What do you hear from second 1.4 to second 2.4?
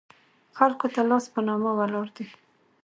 نامه ولاړ دي.